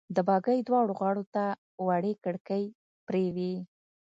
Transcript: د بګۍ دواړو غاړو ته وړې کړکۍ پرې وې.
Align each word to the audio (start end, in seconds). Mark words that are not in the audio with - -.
د 0.15 0.17
بګۍ 0.27 0.59
دواړو 0.67 0.93
غاړو 0.99 1.23
ته 1.33 1.43
وړې 1.85 2.13
کړکۍ 2.23 2.63
پرې 3.07 3.25
وې. 3.35 3.55